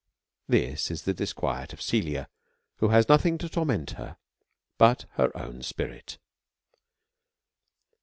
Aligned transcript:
This 0.47 0.89
is 0.89 1.03
the 1.03 1.13
disquiet 1.13 1.69
life 1.69 1.73
of 1.73 1.79
Caelia, 1.79 2.27
who 2.77 2.87
has 2.87 3.07
nothing 3.07 3.37
to 3.37 3.47
torment 3.47 3.91
her 3.97 4.17
but 4.79 5.05
her 5.11 5.29
own 5.37 5.61
spirit. 5.61 6.17